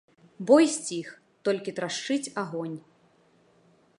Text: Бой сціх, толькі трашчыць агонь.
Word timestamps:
Бой 0.51 0.65
сціх, 0.75 1.07
толькі 1.49 1.75
трашчыць 1.79 2.31
агонь. 2.45 2.75